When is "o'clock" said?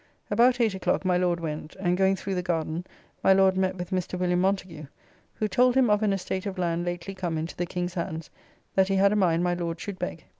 0.73-1.05